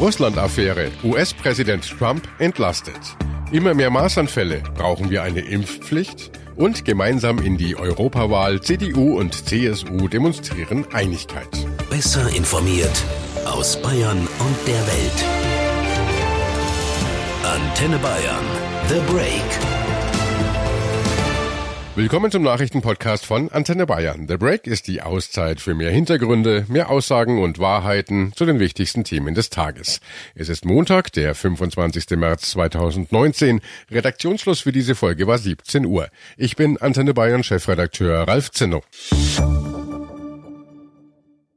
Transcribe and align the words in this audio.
Russland-Affäre. 0.00 0.90
US-Präsident 1.02 1.88
Trump 1.98 2.28
entlastet. 2.38 3.00
Immer 3.52 3.74
mehr 3.74 3.90
Maßanfälle. 3.90 4.62
Brauchen 4.74 5.10
wir 5.10 5.22
eine 5.22 5.40
Impfpflicht? 5.40 6.30
Und 6.56 6.84
gemeinsam 6.84 7.38
in 7.38 7.56
die 7.56 7.76
Europawahl. 7.76 8.60
CDU 8.60 9.18
und 9.18 9.48
CSU 9.48 10.08
demonstrieren 10.08 10.86
Einigkeit. 10.92 11.48
Besser 11.90 12.28
informiert 12.34 13.04
aus 13.44 13.80
Bayern 13.80 14.18
und 14.18 14.56
der 14.66 14.86
Welt. 14.86 15.24
Antenne 17.44 17.98
Bayern. 17.98 18.44
The 18.88 19.00
Break. 19.12 19.63
Willkommen 21.96 22.32
zum 22.32 22.42
Nachrichtenpodcast 22.42 23.24
von 23.24 23.52
Antenne 23.52 23.86
Bayern. 23.86 24.26
The 24.26 24.36
Break 24.36 24.66
ist 24.66 24.88
die 24.88 25.00
Auszeit 25.00 25.60
für 25.60 25.74
mehr 25.74 25.92
Hintergründe, 25.92 26.66
mehr 26.66 26.90
Aussagen 26.90 27.40
und 27.40 27.60
Wahrheiten 27.60 28.32
zu 28.34 28.44
den 28.44 28.58
wichtigsten 28.58 29.04
Themen 29.04 29.36
des 29.36 29.48
Tages. 29.48 30.00
Es 30.34 30.48
ist 30.48 30.64
Montag, 30.64 31.12
der 31.12 31.36
25. 31.36 32.10
März 32.16 32.50
2019. 32.50 33.60
Redaktionsschluss 33.92 34.58
für 34.58 34.72
diese 34.72 34.96
Folge 34.96 35.28
war 35.28 35.38
17 35.38 35.86
Uhr. 35.86 36.08
Ich 36.36 36.56
bin 36.56 36.78
Antenne 36.78 37.14
Bayern 37.14 37.44
Chefredakteur 37.44 38.26
Ralf 38.26 38.50
Zinno. 38.50 38.82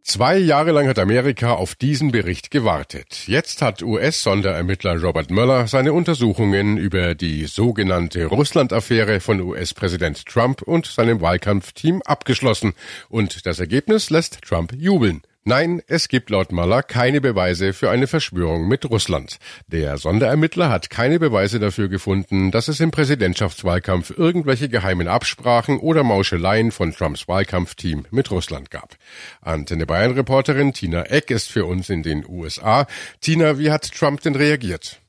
Zwei 0.09 0.37
Jahre 0.37 0.71
lang 0.71 0.87
hat 0.87 0.99
Amerika 0.99 1.51
auf 1.55 1.75
diesen 1.75 2.13
Bericht 2.13 2.49
gewartet. 2.49 3.27
Jetzt 3.27 3.61
hat 3.61 3.83
US-Sonderermittler 3.83 5.01
Robert 5.01 5.29
Mueller 5.31 5.67
seine 5.67 5.91
Untersuchungen 5.91 6.77
über 6.77 7.13
die 7.13 7.43
sogenannte 7.43 8.25
Russland-Affäre 8.27 9.19
von 9.19 9.41
US-Präsident 9.41 10.25
Trump 10.25 10.61
und 10.61 10.85
seinem 10.85 11.19
Wahlkampfteam 11.19 12.01
abgeschlossen. 12.03 12.71
Und 13.09 13.45
das 13.45 13.59
Ergebnis 13.59 14.09
lässt 14.09 14.41
Trump 14.43 14.71
jubeln. 14.71 15.23
Nein, 15.47 15.81
es 15.87 16.09
gibt 16.09 16.29
laut 16.29 16.51
Mueller 16.51 16.83
keine 16.83 17.21
Beweise 17.21 17.71
für 17.71 17.89
eine 17.89 18.07
Verschwörung 18.07 18.67
mit 18.67 18.83
Russland. 18.83 19.37
Der 19.67 19.97
Sonderermittler 19.97 20.69
hat 20.69 20.89
keine 20.89 21.19
Beweise 21.19 21.57
dafür 21.57 21.87
gefunden, 21.87 22.51
dass 22.51 22.67
es 22.67 22.81
im 22.81 22.91
Präsidentschaftswahlkampf 22.91 24.09
irgendwelche 24.09 24.67
geheimen 24.67 25.07
Absprachen 25.07 25.79
oder 25.79 26.03
Mauscheleien 26.03 26.71
von 26.71 26.91
Trumps 26.91 27.29
Wahlkampfteam 27.29 28.07
mit 28.11 28.29
Russland 28.29 28.71
gab. 28.71 28.97
Antenne 29.39 29.85
Bayern 29.85 30.15
Reporterin 30.15 30.73
Tina 30.73 31.03
Eck 31.03 31.31
ist 31.31 31.49
für 31.49 31.63
uns 31.63 31.89
in 31.89 32.03
den 32.03 32.25
USA. 32.27 32.85
Tina, 33.21 33.57
wie 33.57 33.71
hat 33.71 33.89
Trump 33.93 34.19
denn 34.23 34.35
reagiert? 34.35 34.99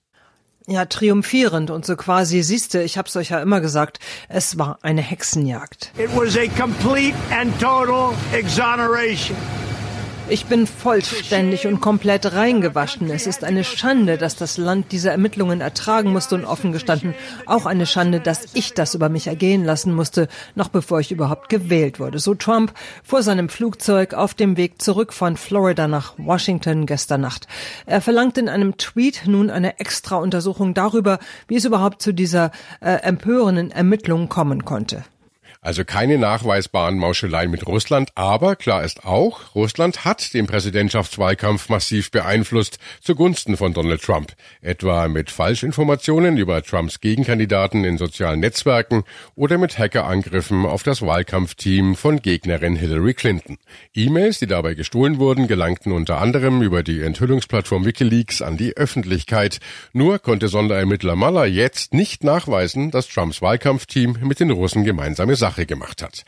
Ja, 0.69 0.84
triumphierend 0.84 1.73
und 1.73 1.84
so 1.84 1.97
quasi, 1.97 2.45
siehste, 2.45 2.81
ich 2.83 2.97
hab's 2.97 3.17
euch 3.17 3.31
ja 3.31 3.43
immer 3.43 3.61
gesagt, 3.61 3.99
es 4.29 4.57
war 4.57 4.79
eine 4.83 5.03
Hexenjagd. 5.03 5.91
It 5.99 6.15
was 6.15 6.37
a 6.37 6.47
complete 6.57 7.17
and 7.33 7.59
total 7.59 8.15
exoneration. 8.33 9.37
Ich 10.31 10.45
bin 10.45 10.67
vollständig 10.67 11.67
und 11.67 11.81
komplett 11.81 12.34
reingewaschen. 12.34 13.11
Es 13.11 13.27
ist 13.27 13.45
eine 13.45 13.65
Schande, 13.65 14.19
dass 14.19 14.37
das 14.37 14.59
Land 14.59 14.93
diese 14.93 15.09
Ermittlungen 15.09 15.62
ertragen 15.62 16.12
musste 16.12 16.34
und 16.34 16.45
offen 16.45 16.71
gestanden. 16.73 17.15
Auch 17.47 17.65
eine 17.65 17.87
Schande, 17.87 18.21
dass 18.21 18.55
ich 18.55 18.75
das 18.75 18.95
über 18.95 19.09
mich 19.09 19.27
ergehen 19.27 19.65
lassen 19.65 19.95
musste, 19.95 20.29
noch 20.55 20.69
bevor 20.69 21.01
ich 21.01 21.11
überhaupt 21.11 21.49
gewählt 21.49 21.99
wurde. 21.99 22.19
So 22.19 22.34
Trump 22.34 22.75
vor 23.03 23.23
seinem 23.23 23.49
Flugzeug 23.49 24.12
auf 24.12 24.34
dem 24.34 24.59
Weg 24.59 24.83
zurück 24.83 25.15
von 25.15 25.39
Florida 25.39 25.89
nach 25.89 26.12
Washington 26.19 26.84
gestern 26.84 27.23
Nacht. 27.23 27.49
Er 27.87 28.03
verlangt 28.03 28.37
in 28.37 28.51
einem 28.51 28.77
Tweet 28.77 29.23
nun 29.27 29.49
eine 29.49 29.81
extra 29.81 30.17
Untersuchung 30.17 30.75
darüber, 30.75 31.21
wie 31.47 31.56
es 31.56 31.65
überhaupt 31.65 32.03
zu 32.03 32.12
dieser 32.12 32.51
äh, 32.81 32.97
empörenden 32.97 33.71
Ermittlung 33.71 34.29
kommen 34.29 34.67
konnte. 34.67 35.05
Also 35.61 35.84
keine 35.84 36.19
nachweisbaren 36.19 36.98
Mauscheleien 36.98 37.51
mit 37.51 37.67
Russland, 37.67 38.11
aber 38.14 38.55
klar 38.55 38.84
ist 38.84 39.05
auch, 39.05 39.56
Russland 39.56 40.05
hat 40.05 40.33
den 40.33 40.47
Präsidentschaftswahlkampf 40.47 41.69
massiv 41.69 42.12
beeinflusst 42.12 42.78
zugunsten 43.00 43.56
von 43.56 43.75
Donald 43.75 44.00
Trump, 44.00 44.34
etwa 44.61 45.09
mit 45.09 45.31
Falschinformationen 45.31 46.37
über 46.37 46.62
Trumps 46.62 47.00
Gegenkandidaten 47.00 47.84
in 47.84 47.98
sozialen 47.98 48.39
Netzwerken 48.39 49.03
oder 49.34 49.59
mit 49.59 49.78
Hackerangriffen 49.78 50.65
auf 50.65 50.84
das 50.84 51.03
Wahlkampfteam 51.03 51.97
von 51.97 52.22
Gegnerin 52.22 52.77
Hillary 52.77 53.15
Clinton. 53.15 53.59
E-Mails, 53.94 54.38
die 54.38 54.47
dabei 54.47 54.75
gestohlen 54.75 55.19
wurden, 55.19 55.49
gelangten 55.49 55.91
unter 55.91 56.21
anderem 56.21 56.62
über 56.62 56.84
die 56.84 57.03
Enthüllungsplattform 57.03 57.84
Wikileaks 57.84 58.43
an 58.43 58.56
die 58.56 58.77
Öffentlichkeit. 58.77 59.59
Nur 59.93 60.21
konnte 60.21 60.47
Sonderermittler 60.47 61.16
Mueller 61.16 61.47
jetzt 61.47 61.94
nicht 61.94 62.22
nachweisen, 62.22 62.93
dass 62.93 63.09
Trumps 63.09 63.43
Wahlkampfteam 63.43 64.19
mit 64.22 64.38
den 64.38 64.53
Russen 64.53 64.84
gemeinsame 64.84 65.34
Sache 65.48 65.64
gemacht 65.66 66.03
hat. 66.03 66.25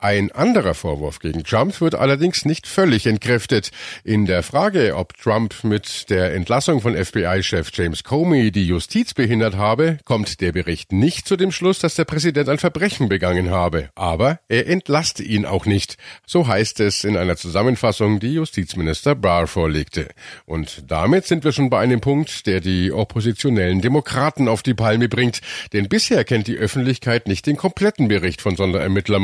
Ein 0.00 0.30
anderer 0.30 0.74
Vorwurf 0.74 1.18
gegen 1.18 1.42
Trump 1.42 1.80
wird 1.80 1.96
allerdings 1.96 2.44
nicht 2.44 2.68
völlig 2.68 3.04
entkräftet. 3.04 3.72
In 4.04 4.26
der 4.26 4.44
Frage, 4.44 4.94
ob 4.94 5.16
Trump 5.16 5.64
mit 5.64 6.08
der 6.08 6.34
Entlassung 6.34 6.80
von 6.80 6.94
FBI-Chef 6.94 7.70
James 7.74 8.04
Comey 8.04 8.52
die 8.52 8.64
Justiz 8.64 9.12
behindert 9.12 9.56
habe, 9.56 9.98
kommt 10.04 10.40
der 10.40 10.52
Bericht 10.52 10.92
nicht 10.92 11.26
zu 11.26 11.36
dem 11.36 11.50
Schluss, 11.50 11.80
dass 11.80 11.96
der 11.96 12.04
Präsident 12.04 12.48
ein 12.48 12.58
Verbrechen 12.58 13.08
begangen 13.08 13.50
habe. 13.50 13.90
Aber 13.96 14.38
er 14.46 14.68
entlasste 14.68 15.24
ihn 15.24 15.44
auch 15.44 15.66
nicht. 15.66 15.96
So 16.24 16.46
heißt 16.46 16.78
es 16.78 17.02
in 17.02 17.16
einer 17.16 17.36
Zusammenfassung, 17.36 18.20
die 18.20 18.34
Justizminister 18.34 19.16
Barr 19.16 19.48
vorlegte. 19.48 20.10
Und 20.46 20.84
damit 20.86 21.26
sind 21.26 21.42
wir 21.42 21.50
schon 21.50 21.70
bei 21.70 21.80
einem 21.80 22.00
Punkt, 22.00 22.46
der 22.46 22.60
die 22.60 22.92
oppositionellen 22.92 23.80
Demokraten 23.80 24.46
auf 24.46 24.62
die 24.62 24.74
Palme 24.74 25.08
bringt. 25.08 25.40
Denn 25.72 25.88
bisher 25.88 26.22
kennt 26.22 26.46
die 26.46 26.56
Öffentlichkeit 26.56 27.26
nicht 27.26 27.48
den 27.48 27.56
kompletten 27.56 28.06
Bericht 28.06 28.40
von 28.40 28.54
Sonderermittler 28.54 29.18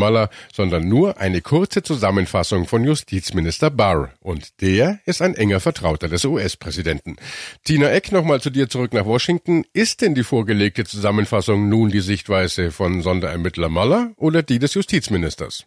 sondern 0.52 0.63
nur 0.70 1.18
eine 1.18 1.40
kurze 1.40 1.82
Zusammenfassung 1.82 2.66
von 2.66 2.84
Justizminister 2.84 3.70
Barr. 3.70 4.12
Und 4.20 4.60
der 4.60 5.00
ist 5.06 5.22
ein 5.22 5.34
enger 5.34 5.60
Vertrauter 5.60 6.08
des 6.08 6.24
US-Präsidenten. 6.24 7.16
Tina 7.64 7.90
Eck, 7.90 8.12
nochmal 8.12 8.40
zu 8.40 8.50
dir 8.50 8.68
zurück 8.68 8.92
nach 8.92 9.06
Washington. 9.06 9.64
Ist 9.72 10.00
denn 10.00 10.14
die 10.14 10.24
vorgelegte 10.24 10.84
Zusammenfassung 10.84 11.68
nun 11.68 11.90
die 11.90 12.00
Sichtweise 12.00 12.70
von 12.70 13.02
Sonderermittler 13.02 13.68
Mueller 13.68 14.12
oder 14.16 14.42
die 14.42 14.58
des 14.58 14.74
Justizministers? 14.74 15.66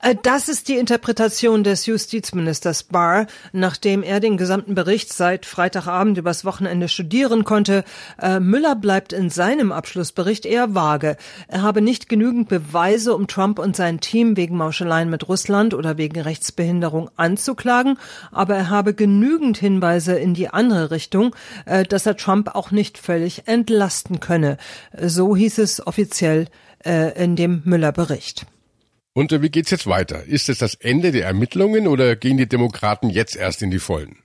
Äh, 0.00 0.16
das 0.22 0.48
ist 0.48 0.68
die 0.68 0.76
Interpretation 0.76 1.64
des 1.64 1.86
Justizministers 1.86 2.84
Barr, 2.84 3.26
nachdem 3.52 4.02
er 4.02 4.20
den 4.20 4.36
gesamten 4.36 4.74
Bericht 4.74 5.12
seit 5.12 5.46
Freitagabend 5.46 6.18
übers 6.18 6.44
Wochenende 6.44 6.88
studieren 6.88 7.44
konnte. 7.44 7.84
Äh, 8.20 8.40
Müller 8.40 8.76
bleibt 8.76 9.12
in 9.12 9.30
seinem 9.30 9.72
Abschlussbericht 9.72 10.46
eher 10.46 10.74
vage. 10.74 11.16
Er 11.48 11.62
habe 11.62 11.80
nicht 11.80 12.08
genügend 12.08 12.48
Beweise, 12.48 13.14
um 13.14 13.26
Trump 13.26 13.58
und 13.58 13.76
sein 13.76 14.00
Team 14.00 14.36
wegen 14.36 14.56
Mauscheleien 14.56 15.10
mit 15.10 15.28
Russland 15.28 15.74
oder 15.74 15.98
wegen 15.98 16.20
Rechtsbehinderung 16.20 17.10
anzuklagen, 17.16 17.98
aber 18.30 18.56
er 18.56 18.70
habe 18.70 18.94
genügend 18.94 19.58
Hinweise 19.58 20.14
in 20.14 20.34
die 20.34 20.48
andere 20.48 20.90
Richtung, 20.90 21.34
äh, 21.66 21.84
dass 21.84 22.06
er 22.06 22.16
Trump 22.16 22.54
auch 22.54 22.70
nicht 22.70 22.98
völlig 22.98 23.46
entlasten 23.46 24.20
könne. 24.20 24.56
So 25.00 25.36
hieß 25.36 25.58
es 25.58 25.86
offiziell 25.86 26.46
in 26.84 27.36
dem 27.36 27.62
Müller-Bericht. 27.64 28.46
Und 29.14 29.42
wie 29.42 29.50
geht's 29.50 29.70
jetzt 29.70 29.86
weiter? 29.86 30.24
Ist 30.24 30.48
es 30.48 30.58
das 30.58 30.74
Ende 30.74 31.12
der 31.12 31.26
Ermittlungen 31.26 31.86
oder 31.86 32.16
gehen 32.16 32.38
die 32.38 32.48
Demokraten 32.48 33.10
jetzt 33.10 33.36
erst 33.36 33.60
in 33.62 33.70
die 33.70 33.78
Vollen? 33.78 34.21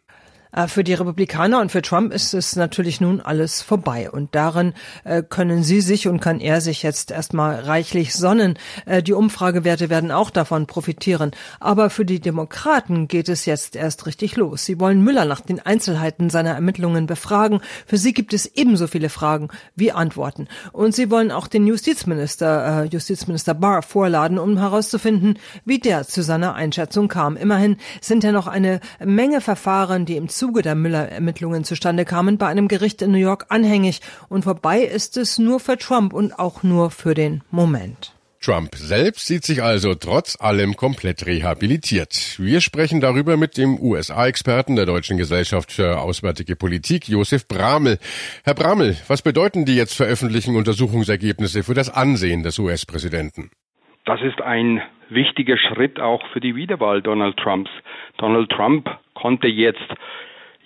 Äh, 0.57 0.67
für 0.67 0.83
die 0.83 0.93
Republikaner 0.93 1.61
und 1.61 1.71
für 1.71 1.81
Trump 1.81 2.11
ist 2.13 2.33
es 2.33 2.55
natürlich 2.55 2.99
nun 2.99 3.21
alles 3.21 3.61
vorbei. 3.61 4.09
Und 4.09 4.33
darin 4.33 4.73
äh, 5.03 5.21
können 5.21 5.63
sie 5.63 5.81
sich 5.81 6.07
und 6.07 6.19
kann 6.19 6.39
er 6.39 6.61
sich 6.61 6.83
jetzt 6.83 7.11
erstmal 7.11 7.59
reichlich 7.61 8.13
sonnen. 8.13 8.57
Äh, 8.85 9.03
die 9.03 9.13
Umfragewerte 9.13 9.89
werden 9.89 10.11
auch 10.11 10.31
davon 10.31 10.65
profitieren. 10.65 11.31
Aber 11.59 11.89
für 11.89 12.05
die 12.05 12.19
Demokraten 12.19 13.07
geht 13.07 13.29
es 13.29 13.45
jetzt 13.45 13.75
erst 13.75 14.05
richtig 14.07 14.35
los. 14.35 14.65
Sie 14.65 14.79
wollen 14.79 15.03
Müller 15.03 15.25
nach 15.25 15.41
den 15.41 15.59
Einzelheiten 15.59 16.29
seiner 16.29 16.53
Ermittlungen 16.53 17.05
befragen. 17.05 17.61
Für 17.85 17.97
sie 17.97 18.13
gibt 18.13 18.33
es 18.33 18.45
ebenso 18.55 18.87
viele 18.87 19.09
Fragen 19.09 19.49
wie 19.75 19.91
Antworten. 19.91 20.47
Und 20.71 20.95
sie 20.95 21.11
wollen 21.11 21.31
auch 21.31 21.47
den 21.47 21.67
Justizminister, 21.67 22.85
Justizminister 22.85 23.53
Barr 23.53 23.81
vorladen, 23.81 24.39
um 24.39 24.57
herauszufinden, 24.57 25.37
wie 25.65 25.79
der 25.79 26.07
zu 26.07 26.23
seiner 26.23 26.55
Einschätzung 26.55 27.07
kam. 27.07 27.37
Immerhin 27.37 27.77
sind 28.01 28.23
ja 28.23 28.31
noch 28.31 28.47
eine 28.47 28.79
Menge 29.03 29.41
Verfahren, 29.41 30.05
die 30.05 30.15
im 30.15 30.29
Zuge 30.29 30.46
der 30.53 30.75
Müller-Ermittlungen 30.75 31.63
zustande 31.63 32.05
kamen, 32.05 32.37
bei 32.37 32.47
einem 32.47 32.67
Gericht 32.67 33.01
in 33.01 33.11
New 33.11 33.17
York 33.17 33.45
anhängig. 33.49 34.01
Und 34.29 34.43
vorbei 34.43 34.81
ist 34.81 35.17
es 35.17 35.37
nur 35.37 35.59
für 35.59 35.77
Trump 35.77 36.13
und 36.13 36.37
auch 36.37 36.63
nur 36.63 36.91
für 36.91 37.13
den 37.13 37.43
Moment. 37.51 38.13
Trump 38.41 38.75
selbst 38.75 39.27
sieht 39.27 39.43
sich 39.43 39.61
also 39.61 39.95
trotz 39.95 40.39
allem 40.39 40.75
komplett 40.75 41.25
rehabilitiert. 41.25 42.37
Wir 42.39 42.61
sprechen 42.61 43.01
darüber 43.01 43.35
mit 43.35 43.57
dem 43.57 43.79
USA-Experten 43.79 44.75
der 44.75 44.85
Deutschen 44.85 45.17
Gesellschaft 45.17 45.71
für 45.71 45.99
Auswärtige 45.99 46.55
Politik, 46.55 47.09
Josef 47.09 47.47
Bramel. 47.47 47.97
Herr 48.45 48.53
Bramel, 48.53 48.95
was 49.07 49.21
bedeuten 49.21 49.65
die 49.65 49.75
jetzt 49.75 49.97
veröffentlichten 49.97 50.55
Untersuchungsergebnisse 50.55 51.63
für 51.63 51.73
das 51.73 51.93
Ansehen 51.93 52.43
des 52.43 52.59
US-Präsidenten? 52.59 53.49
Das 54.05 54.21
ist 54.21 54.39
ein 54.41 54.81
wichtiger 55.09 55.57
Schritt 55.57 55.99
auch 55.99 56.21
für 56.31 56.39
die 56.39 56.55
Wiederwahl 56.55 57.01
Donald 57.01 57.35
Trumps. 57.37 57.69
Donald 58.17 58.49
Trump 58.49 58.87
konnte 59.13 59.47
jetzt 59.47 59.87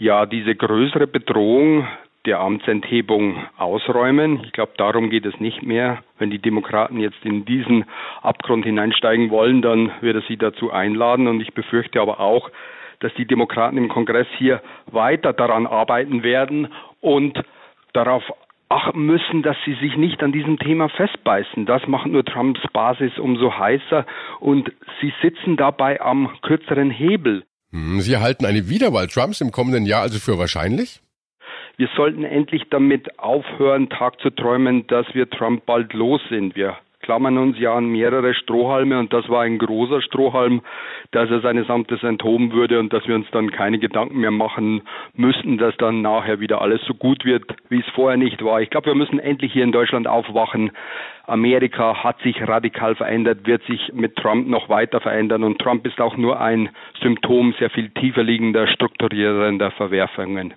ja 0.02 0.26
diese 0.26 0.56
größere 0.56 1.06
Bedrohung 1.06 1.88
der 2.26 2.40
Amtsenthebung 2.40 3.38
ausräumen. 3.58 4.42
Ich 4.44 4.52
glaube, 4.52 4.74
darum 4.78 5.12
geht 5.12 5.28
es 5.28 5.40
nicht 5.40 5.62
mehr. 5.62 6.00
Wenn 6.18 6.32
die 6.32 6.40
Demokraten 6.40 7.00
jetzt 7.00 7.24
in 7.24 7.46
diesen 7.46 7.86
Abgrund 8.24 8.66
hineinsteigen 8.66 9.30
wollen, 9.30 9.62
dann 9.62 9.92
wird 10.02 10.16
er 10.16 10.22
sie 10.28 10.38
dazu 10.38 10.72
einladen. 10.72 11.28
Und 11.28 11.40
ich 11.40 11.54
befürchte 11.54 12.02
aber 12.02 12.20
auch, 12.20 12.50
dass 13.00 13.14
die 13.14 13.26
Demokraten 13.26 13.78
im 13.78 13.90
Kongress 13.90 14.28
hier 14.38 14.62
weiter 14.88 15.34
daran 15.34 15.68
arbeiten 15.68 16.24
werden 16.24 16.70
und 17.00 17.40
darauf 17.94 18.24
achten 18.70 19.06
müssen, 19.06 19.44
dass 19.44 19.58
sie 19.66 19.74
sich 19.76 19.98
nicht 19.98 20.24
an 20.24 20.32
diesem 20.32 20.58
Thema 20.58 20.90
festbeißen. 20.90 21.68
Das 21.68 21.86
macht 21.88 22.08
nur 22.08 22.26
Trumps 22.26 22.62
Basis 22.74 23.20
umso 23.20 23.56
heißer 23.56 24.06
und 24.40 24.72
sie 25.00 25.14
sitzen 25.22 25.58
dabei 25.58 26.02
am 26.02 26.32
kürzeren 26.42 26.90
Hebel. 26.90 27.44
Hm, 27.72 28.02
sie 28.02 28.18
halten 28.18 28.46
eine 28.46 28.70
Wiederwahl 28.70 29.08
Trumps 29.08 29.42
im 29.42 29.52
kommenden 29.52 29.86
Jahr 29.86 30.02
also 30.02 30.20
für 30.20 30.38
wahrscheinlich? 30.38 31.02
Wir 31.78 31.90
sollten 31.96 32.24
endlich 32.24 32.64
damit 32.70 33.18
aufhören, 33.18 33.90
Tag 33.90 34.20
zu 34.22 34.30
träumen, 34.30 34.86
dass 34.88 35.08
wir 35.14 35.30
Trump 35.30 35.66
bald 35.66 35.94
los 35.94 36.22
sind. 36.30 36.56
Wir 36.56 36.78
klammern 37.02 37.38
uns 37.38 37.60
ja 37.60 37.76
an 37.76 37.86
mehrere 37.86 38.34
Strohhalme 38.34 39.00
und 39.00 39.14
das 39.14 39.28
war 39.30 39.42
ein 39.42 39.58
großer 39.58 40.02
Strohhalm, 40.02 40.62
dass 41.12 41.30
er 41.30 41.42
seines 41.42 41.70
Amtes 41.70 42.04
enthoben 42.04 42.52
würde 42.54 42.80
und 42.80 42.94
dass 42.94 43.08
wir 43.08 43.16
uns 43.16 43.28
dann 43.32 43.52
keine 43.52 43.80
Gedanken 43.80 44.20
mehr 44.20 44.32
machen 44.32 44.82
müssten, 45.14 45.58
dass 45.58 45.76
dann 45.78 46.02
nachher 46.02 46.40
wieder 46.40 46.62
alles 46.62 46.82
so 46.86 46.94
gut 46.94 47.26
wird, 47.26 47.44
wie 47.70 47.80
es 47.80 47.90
vorher 47.94 48.18
nicht 48.18 48.44
war. 48.44 48.62
Ich 48.62 48.70
glaube, 48.70 48.88
wir 48.88 48.96
müssen 48.96 49.20
endlich 49.20 49.54
hier 49.54 49.64
in 49.64 49.72
Deutschland 49.72 50.08
aufwachen. 50.08 50.72
Amerika 51.26 52.04
hat 52.04 52.20
sich 52.22 52.42
radikal 52.48 52.96
verändert, 52.96 53.46
wird 53.46 53.64
sich 53.64 53.92
mit 53.94 54.16
Trump 54.16 54.48
noch 54.48 54.70
weiter 54.70 55.00
verändern 55.00 55.44
und 55.44 55.60
Trump 55.60 55.86
ist 55.86 56.02
auch 56.02 56.18
nur 56.18 56.42
ein 56.42 56.70
Symptom 57.02 57.54
sehr 57.60 57.70
viel 57.70 57.90
tiefer 57.90 58.24
liegender, 58.24 58.68
strukturierender 58.68 59.72
Verwerfungen. 59.72 60.54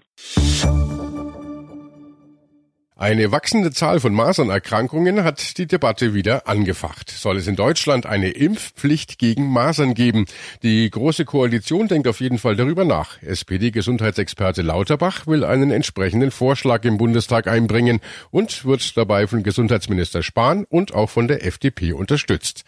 Eine 2.97 3.33
wachsende 3.33 3.73
Zahl 3.73 3.99
von 3.99 4.15
Masernerkrankungen 4.15 5.25
hat 5.25 5.59
die 5.59 5.67
Debatte 5.67 6.15
wieder 6.15 6.47
angefacht. 6.47 7.11
Soll 7.11 7.39
es 7.39 7.49
in 7.49 7.57
Deutschland 7.57 8.07
eine 8.07 8.31
Impfpflicht 8.31 9.19
gegen 9.19 9.51
Masern 9.51 9.95
geben? 9.95 10.27
Die 10.63 10.89
Große 10.89 11.25
Koalition 11.25 11.89
denkt 11.89 12.07
auf 12.07 12.21
jeden 12.21 12.39
Fall 12.39 12.55
darüber 12.55 12.85
nach. 12.85 13.21
SPD-Gesundheitsexperte 13.21 14.63
Lauterbach 14.63 15.27
will 15.27 15.43
einen 15.43 15.73
entsprechenden 15.73 16.31
Vorschlag 16.31 16.85
im 16.85 16.97
Bundestag 16.97 17.49
einbringen 17.49 18.01
und 18.31 18.65
wird 18.65 18.97
dabei 18.97 19.27
von 19.27 19.43
Gesundheitsminister 19.43 20.23
Spahn 20.23 20.65
und 20.69 20.95
auch 20.95 21.11
von 21.11 21.27
der 21.27 21.45
FDP 21.45 21.95
unterstützt. 21.95 22.63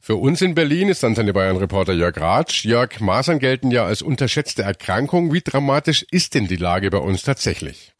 Für 0.00 0.16
uns 0.16 0.42
in 0.42 0.56
Berlin 0.56 0.88
ist 0.88 1.04
dann 1.04 1.14
seine 1.14 1.32
Bayern-Reporter 1.32 1.92
Jörg 1.92 2.16
Ratsch. 2.16 2.64
Jörg, 2.64 2.98
Masern 2.98 3.38
gelten 3.38 3.70
ja 3.70 3.84
als 3.84 4.02
unterschätzte 4.02 4.62
Erkrankung. 4.64 5.32
Wie 5.32 5.40
dramatisch 5.40 6.04
ist 6.10 6.34
denn 6.34 6.48
die 6.48 6.56
Lage 6.56 6.90
bei 6.90 6.98
uns 6.98 7.22
tatsächlich? 7.22 7.92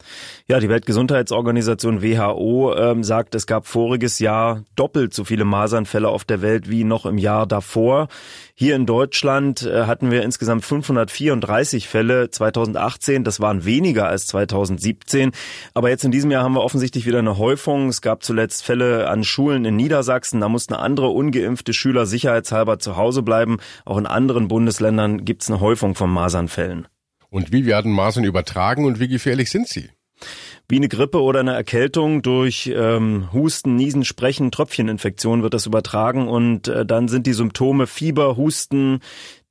Ja, 0.47 0.59
die 0.59 0.69
Weltgesundheitsorganisation 0.69 2.01
WHO 2.01 2.75
ähm, 2.75 3.03
sagt, 3.03 3.35
es 3.35 3.45
gab 3.45 3.67
voriges 3.67 4.19
Jahr 4.19 4.63
doppelt 4.75 5.13
so 5.13 5.23
viele 5.23 5.45
Masernfälle 5.45 6.07
auf 6.07 6.23
der 6.23 6.41
Welt 6.41 6.69
wie 6.69 6.83
noch 6.83 7.05
im 7.05 7.17
Jahr 7.17 7.45
davor. 7.45 8.07
Hier 8.55 8.75
in 8.75 8.85
Deutschland 8.85 9.61
äh, 9.61 9.85
hatten 9.85 10.11
wir 10.11 10.23
insgesamt 10.23 10.65
534 10.65 11.87
Fälle 11.87 12.29
2018. 12.29 13.23
Das 13.23 13.39
waren 13.39 13.63
weniger 13.63 14.07
als 14.07 14.27
2017. 14.27 15.31
Aber 15.73 15.89
jetzt 15.89 16.03
in 16.03 16.11
diesem 16.11 16.29
Jahr 16.29 16.43
haben 16.43 16.55
wir 16.55 16.63
offensichtlich 16.63 17.05
wieder 17.05 17.19
eine 17.19 17.37
Häufung. 17.37 17.87
Es 17.87 18.01
gab 18.01 18.21
zuletzt 18.21 18.65
Fälle 18.65 19.09
an 19.09 19.23
Schulen 19.23 19.63
in 19.63 19.77
Niedersachsen. 19.77 20.41
Da 20.41 20.49
mussten 20.49 20.73
andere 20.73 21.07
ungeimpfte 21.07 21.73
Schüler 21.73 22.05
sicherheitshalber 22.05 22.79
zu 22.79 22.97
Hause 22.97 23.21
bleiben. 23.21 23.59
Auch 23.85 23.97
in 23.97 24.05
anderen 24.05 24.49
Bundesländern 24.49 25.23
gibt 25.23 25.43
es 25.43 25.49
eine 25.49 25.61
Häufung 25.61 25.95
von 25.95 26.09
Masernfällen. 26.09 26.87
Und 27.29 27.51
wie 27.53 27.65
werden 27.65 27.91
Masern 27.91 28.23
übertragen 28.23 28.85
und 28.85 28.99
wie 28.99 29.07
gefährlich 29.07 29.51
sind 29.51 29.67
sie? 29.67 29.89
Wie 30.71 30.75
eine 30.75 30.87
Grippe 30.87 31.23
oder 31.23 31.39
eine 31.39 31.55
Erkältung 31.55 32.21
durch 32.21 32.71
ähm, 32.71 33.29
Husten, 33.33 33.75
Niesen, 33.75 34.05
Sprechen, 34.05 34.51
Tröpfcheninfektion 34.51 35.41
wird 35.41 35.55
das 35.55 35.65
übertragen 35.65 36.27
und 36.27 36.67
äh, 36.67 36.85
dann 36.85 37.07
sind 37.07 37.25
die 37.25 37.33
Symptome 37.33 37.87
Fieber, 37.87 38.37
Husten, 38.37 38.99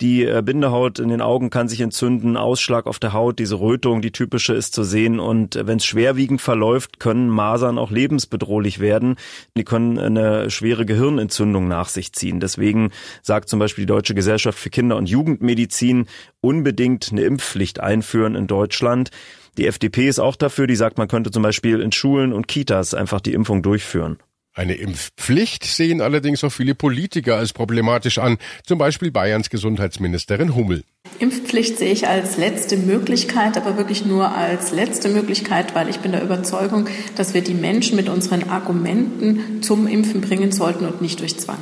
die 0.00 0.24
äh, 0.24 0.42
Bindehaut 0.44 1.00
in 1.00 1.08
den 1.08 1.20
Augen 1.20 1.50
kann 1.50 1.66
sich 1.68 1.80
entzünden, 1.80 2.36
Ausschlag 2.36 2.86
auf 2.86 3.00
der 3.00 3.14
Haut, 3.14 3.40
diese 3.40 3.58
Rötung, 3.58 4.00
die 4.00 4.12
typische 4.12 4.54
ist 4.54 4.74
zu 4.74 4.84
sehen 4.84 5.18
und 5.18 5.56
äh, 5.56 5.66
wenn 5.66 5.78
es 5.78 5.86
schwerwiegend 5.86 6.40
verläuft, 6.40 7.00
können 7.00 7.28
Masern 7.28 7.78
auch 7.78 7.90
lebensbedrohlich 7.90 8.78
werden. 8.78 9.16
Die 9.56 9.64
können 9.64 9.98
eine 9.98 10.50
schwere 10.50 10.86
Gehirnentzündung 10.86 11.66
nach 11.66 11.88
sich 11.88 12.12
ziehen. 12.12 12.38
Deswegen 12.38 12.92
sagt 13.22 13.48
zum 13.48 13.58
Beispiel 13.58 13.82
die 13.82 13.92
Deutsche 13.92 14.14
Gesellschaft 14.14 14.56
für 14.56 14.70
Kinder- 14.70 14.96
und 14.96 15.08
Jugendmedizin 15.08 16.06
unbedingt 16.40 17.08
eine 17.10 17.22
Impfpflicht 17.22 17.80
einführen 17.80 18.36
in 18.36 18.46
Deutschland. 18.46 19.10
Die 19.58 19.66
FDP 19.66 20.06
ist 20.06 20.20
auch 20.20 20.36
dafür, 20.36 20.68
die 20.68 20.76
sagt, 20.76 20.98
man 20.98 21.08
könnte 21.08 21.32
zum 21.32 21.42
Beispiel 21.42 21.80
in 21.80 21.90
Schulen 21.90 22.32
und 22.32 22.46
Kitas 22.46 22.94
einfach 22.94 23.20
die 23.20 23.32
Impfung 23.32 23.60
durchführen. 23.60 24.18
Eine 24.54 24.74
Impfpflicht 24.74 25.64
sehen 25.64 26.00
allerdings 26.00 26.44
auch 26.44 26.52
viele 26.52 26.76
Politiker 26.76 27.36
als 27.36 27.52
problematisch 27.52 28.18
an, 28.18 28.38
zum 28.64 28.78
Beispiel 28.78 29.10
Bayerns 29.10 29.50
Gesundheitsministerin 29.50 30.54
Hummel. 30.54 30.84
Impfpflicht 31.18 31.76
sehe 31.76 31.92
ich 31.92 32.06
als 32.06 32.36
letzte 32.36 32.76
Möglichkeit, 32.76 33.56
aber 33.56 33.76
wirklich 33.76 34.06
nur 34.06 34.32
als 34.32 34.70
letzte 34.70 35.08
Möglichkeit, 35.08 35.74
weil 35.74 35.88
ich 35.88 35.98
bin 35.98 36.12
der 36.12 36.22
Überzeugung, 36.22 36.86
dass 37.16 37.34
wir 37.34 37.42
die 37.42 37.54
Menschen 37.54 37.96
mit 37.96 38.08
unseren 38.08 38.48
Argumenten 38.48 39.60
zum 39.62 39.88
Impfen 39.88 40.20
bringen 40.20 40.52
sollten 40.52 40.86
und 40.86 41.02
nicht 41.02 41.18
durch 41.18 41.36
Zwang 41.36 41.58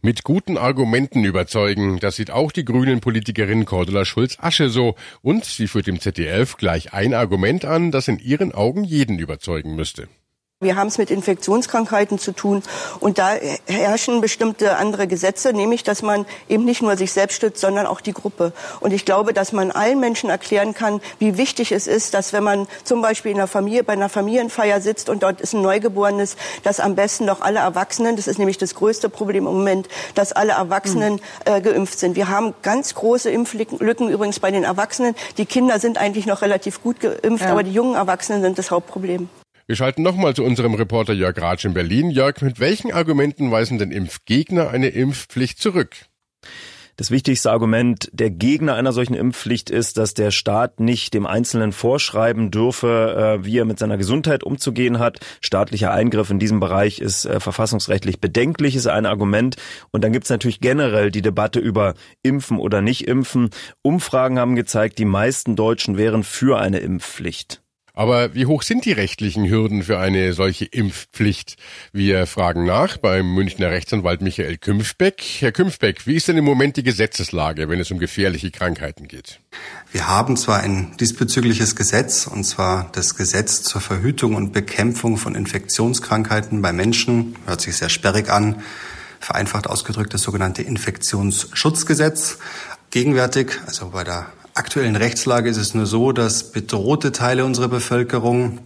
mit 0.00 0.24
guten 0.24 0.56
Argumenten 0.56 1.24
überzeugen. 1.24 1.98
Das 2.00 2.16
sieht 2.16 2.30
auch 2.30 2.52
die 2.52 2.64
grünen 2.64 3.00
Politikerin 3.00 3.64
Cordula 3.64 4.04
Schulz-Asche 4.04 4.68
so. 4.68 4.94
Und 5.22 5.44
sie 5.44 5.68
führt 5.68 5.88
im 5.88 6.00
ZDF 6.00 6.56
gleich 6.56 6.92
ein 6.92 7.14
Argument 7.14 7.64
an, 7.64 7.90
das 7.90 8.08
in 8.08 8.18
ihren 8.18 8.52
Augen 8.52 8.84
jeden 8.84 9.18
überzeugen 9.18 9.74
müsste. 9.74 10.08
Wir 10.60 10.74
haben 10.74 10.88
es 10.88 10.98
mit 10.98 11.12
Infektionskrankheiten 11.12 12.18
zu 12.18 12.32
tun 12.32 12.64
und 12.98 13.18
da 13.18 13.34
herrschen 13.66 14.20
bestimmte 14.20 14.76
andere 14.76 15.06
Gesetze, 15.06 15.52
nämlich 15.52 15.84
dass 15.84 16.02
man 16.02 16.26
eben 16.48 16.64
nicht 16.64 16.82
nur 16.82 16.96
sich 16.96 17.12
selbst 17.12 17.36
stützt, 17.36 17.60
sondern 17.60 17.86
auch 17.86 18.00
die 18.00 18.12
Gruppe. 18.12 18.52
Und 18.80 18.92
ich 18.92 19.04
glaube, 19.04 19.32
dass 19.32 19.52
man 19.52 19.70
allen 19.70 20.00
Menschen 20.00 20.30
erklären 20.30 20.74
kann, 20.74 21.00
wie 21.20 21.38
wichtig 21.38 21.70
es 21.70 21.86
ist, 21.86 22.12
dass 22.12 22.32
wenn 22.32 22.42
man 22.42 22.66
zum 22.82 23.00
Beispiel 23.02 23.30
in 23.30 23.38
einer 23.38 23.46
Familie, 23.46 23.84
bei 23.84 23.92
einer 23.92 24.08
Familienfeier 24.08 24.80
sitzt 24.80 25.08
und 25.08 25.22
dort 25.22 25.40
ist 25.40 25.52
ein 25.52 25.62
Neugeborenes, 25.62 26.36
dass 26.64 26.80
am 26.80 26.96
besten 26.96 27.28
doch 27.28 27.40
alle 27.40 27.60
Erwachsenen, 27.60 28.16
das 28.16 28.26
ist 28.26 28.40
nämlich 28.40 28.58
das 28.58 28.74
größte 28.74 29.08
Problem 29.08 29.46
im 29.46 29.52
Moment, 29.52 29.86
dass 30.16 30.32
alle 30.32 30.54
Erwachsenen 30.54 31.20
äh, 31.44 31.60
geimpft 31.60 32.00
sind. 32.00 32.16
Wir 32.16 32.30
haben 32.30 32.52
ganz 32.62 32.96
große 32.96 33.30
Impflücken 33.30 33.78
übrigens 34.08 34.40
bei 34.40 34.50
den 34.50 34.64
Erwachsenen. 34.64 35.14
Die 35.36 35.46
Kinder 35.46 35.78
sind 35.78 35.98
eigentlich 35.98 36.26
noch 36.26 36.42
relativ 36.42 36.82
gut 36.82 36.98
geimpft, 36.98 37.44
ja. 37.44 37.52
aber 37.52 37.62
die 37.62 37.72
jungen 37.72 37.94
Erwachsenen 37.94 38.42
sind 38.42 38.58
das 38.58 38.72
Hauptproblem. 38.72 39.28
Wir 39.68 39.76
schalten 39.76 40.02
nochmal 40.02 40.34
zu 40.34 40.44
unserem 40.44 40.72
Reporter 40.72 41.12
Jörg 41.12 41.36
Ratsch 41.36 41.66
in 41.66 41.74
Berlin. 41.74 42.08
Jörg, 42.08 42.40
mit 42.40 42.58
welchen 42.58 42.90
Argumenten 42.90 43.50
weisen 43.50 43.76
denn 43.76 43.92
Impfgegner 43.92 44.70
eine 44.70 44.88
Impfpflicht 44.88 45.60
zurück? 45.60 45.94
Das 46.96 47.10
wichtigste 47.10 47.50
Argument 47.50 48.08
der 48.14 48.30
Gegner 48.30 48.76
einer 48.76 48.94
solchen 48.94 49.12
Impfpflicht 49.12 49.68
ist, 49.68 49.98
dass 49.98 50.14
der 50.14 50.30
Staat 50.30 50.80
nicht 50.80 51.12
dem 51.12 51.26
Einzelnen 51.26 51.72
vorschreiben 51.72 52.50
dürfe, 52.50 53.40
äh, 53.40 53.44
wie 53.44 53.58
er 53.58 53.66
mit 53.66 53.78
seiner 53.78 53.98
Gesundheit 53.98 54.42
umzugehen 54.42 54.98
hat. 54.98 55.18
Staatlicher 55.42 55.92
Eingriff 55.92 56.30
in 56.30 56.38
diesem 56.38 56.60
Bereich 56.60 56.98
ist 56.98 57.26
äh, 57.26 57.38
verfassungsrechtlich 57.38 58.22
bedenklich, 58.22 58.74
ist 58.74 58.86
ein 58.86 59.04
Argument. 59.04 59.56
Und 59.90 60.02
dann 60.02 60.14
gibt 60.14 60.24
es 60.24 60.30
natürlich 60.30 60.60
generell 60.60 61.10
die 61.10 61.20
Debatte 61.20 61.60
über 61.60 61.92
Impfen 62.22 62.58
oder 62.58 62.80
nicht 62.80 63.06
Impfen. 63.06 63.50
Umfragen 63.82 64.38
haben 64.38 64.56
gezeigt, 64.56 64.98
die 64.98 65.04
meisten 65.04 65.56
Deutschen 65.56 65.98
wären 65.98 66.24
für 66.24 66.58
eine 66.58 66.78
Impfpflicht. 66.78 67.60
Aber 67.98 68.32
wie 68.32 68.46
hoch 68.46 68.62
sind 68.62 68.84
die 68.84 68.92
rechtlichen 68.92 69.50
Hürden 69.50 69.82
für 69.82 69.98
eine 69.98 70.32
solche 70.32 70.66
Impfpflicht? 70.66 71.56
Wir 71.92 72.28
fragen 72.28 72.64
nach 72.64 72.96
beim 72.96 73.34
Münchner 73.34 73.72
Rechtsanwalt 73.72 74.22
Michael 74.22 74.56
Künfbeck. 74.56 75.20
Herr 75.40 75.50
Künfbeck, 75.50 76.06
wie 76.06 76.14
ist 76.14 76.28
denn 76.28 76.36
im 76.36 76.44
Moment 76.44 76.76
die 76.76 76.84
Gesetzeslage, 76.84 77.68
wenn 77.68 77.80
es 77.80 77.90
um 77.90 77.98
gefährliche 77.98 78.52
Krankheiten 78.52 79.08
geht? 79.08 79.40
Wir 79.90 80.06
haben 80.06 80.36
zwar 80.36 80.60
ein 80.60 80.96
diesbezügliches 81.00 81.74
Gesetz, 81.74 82.28
und 82.28 82.44
zwar 82.44 82.88
das 82.92 83.16
Gesetz 83.16 83.64
zur 83.64 83.80
Verhütung 83.80 84.36
und 84.36 84.52
Bekämpfung 84.52 85.16
von 85.16 85.34
Infektionskrankheiten 85.34 86.62
bei 86.62 86.72
Menschen, 86.72 87.34
hört 87.46 87.62
sich 87.62 87.76
sehr 87.78 87.88
sperrig 87.88 88.30
an, 88.30 88.62
vereinfacht 89.18 89.66
ausgedrückt 89.66 90.14
das 90.14 90.22
sogenannte 90.22 90.62
Infektionsschutzgesetz. 90.62 92.38
Gegenwärtig, 92.92 93.58
also 93.66 93.90
bei 93.90 94.04
der 94.04 94.26
aktuellen 94.58 94.96
Rechtslage 94.96 95.48
ist 95.48 95.56
es 95.56 95.74
nur 95.74 95.86
so, 95.86 96.12
dass 96.12 96.50
bedrohte 96.52 97.12
Teile 97.12 97.44
unserer 97.44 97.68
Bevölkerung 97.68 98.58